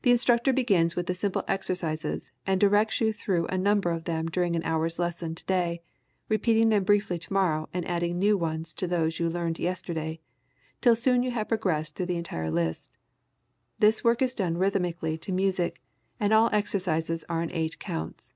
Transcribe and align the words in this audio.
The 0.00 0.10
instructor 0.10 0.54
begins 0.54 0.96
with 0.96 1.06
the 1.06 1.12
simple 1.14 1.44
exercises, 1.46 2.30
and 2.46 2.58
directs 2.58 3.02
you 3.02 3.12
through 3.12 3.44
a 3.48 3.58
number 3.58 3.90
of 3.90 4.04
them 4.04 4.24
during 4.30 4.56
an 4.56 4.62
hour's 4.64 4.98
lesson 4.98 5.34
today, 5.34 5.82
repeating 6.30 6.70
them 6.70 6.82
briefly 6.84 7.18
tomorrow 7.18 7.68
and 7.74 7.86
adding 7.86 8.18
new 8.18 8.38
ones 8.38 8.72
to 8.72 8.86
those 8.86 9.20
you 9.20 9.28
learned 9.28 9.58
yesterday, 9.58 10.18
till 10.80 10.96
soon 10.96 11.22
you 11.22 11.30
have 11.32 11.48
progressed 11.50 11.94
through 11.94 12.06
the 12.06 12.16
entire 12.16 12.50
list. 12.50 12.96
The 13.80 14.00
work 14.02 14.22
is 14.22 14.32
done 14.32 14.56
rhythmically 14.56 15.18
to 15.18 15.30
music, 15.30 15.82
and 16.18 16.32
all 16.32 16.48
exercises 16.50 17.22
are 17.28 17.42
in 17.42 17.52
eight 17.52 17.78
counts. 17.78 18.32